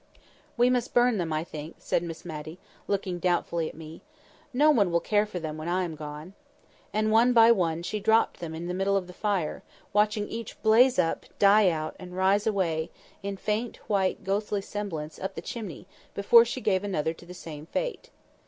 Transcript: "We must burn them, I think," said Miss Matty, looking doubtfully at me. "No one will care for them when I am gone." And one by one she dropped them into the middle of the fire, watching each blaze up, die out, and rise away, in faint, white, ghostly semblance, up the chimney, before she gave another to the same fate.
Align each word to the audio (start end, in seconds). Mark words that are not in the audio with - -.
"We 0.57 0.71
must 0.71 0.95
burn 0.95 1.19
them, 1.19 1.31
I 1.31 1.43
think," 1.43 1.75
said 1.77 2.01
Miss 2.01 2.25
Matty, 2.25 2.57
looking 2.87 3.19
doubtfully 3.19 3.69
at 3.69 3.75
me. 3.77 4.01
"No 4.51 4.71
one 4.71 4.91
will 4.91 4.99
care 4.99 5.27
for 5.27 5.39
them 5.39 5.57
when 5.59 5.67
I 5.67 5.83
am 5.83 5.93
gone." 5.93 6.33
And 6.91 7.11
one 7.11 7.33
by 7.33 7.51
one 7.51 7.83
she 7.83 7.99
dropped 7.99 8.39
them 8.39 8.55
into 8.55 8.67
the 8.69 8.73
middle 8.73 8.97
of 8.97 9.05
the 9.05 9.13
fire, 9.13 9.61
watching 9.93 10.27
each 10.27 10.59
blaze 10.63 10.97
up, 10.97 11.27
die 11.37 11.69
out, 11.69 11.95
and 11.99 12.17
rise 12.17 12.47
away, 12.47 12.89
in 13.21 13.37
faint, 13.37 13.77
white, 13.87 14.23
ghostly 14.23 14.59
semblance, 14.61 15.19
up 15.19 15.35
the 15.35 15.39
chimney, 15.43 15.85
before 16.15 16.45
she 16.45 16.61
gave 16.61 16.83
another 16.83 17.13
to 17.13 17.25
the 17.27 17.35
same 17.35 17.67
fate. 17.67 18.09